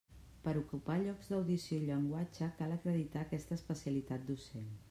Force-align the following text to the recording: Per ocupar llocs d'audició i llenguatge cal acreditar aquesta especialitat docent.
Per 0.45 0.53
ocupar 0.61 0.95
llocs 1.01 1.29
d'audició 1.33 1.77
i 1.81 1.85
llenguatge 1.91 2.49
cal 2.63 2.75
acreditar 2.79 3.25
aquesta 3.27 3.59
especialitat 3.63 4.29
docent. 4.35 4.71